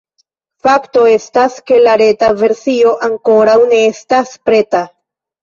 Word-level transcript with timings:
Fakto 0.67 1.03
estas, 1.09 1.57
ke 1.67 1.77
la 1.81 1.93
reta 2.03 2.31
versio 2.41 2.95
ankoraŭ 3.09 3.59
ne 3.75 3.85
estas 3.93 4.35
preta. 4.51 4.85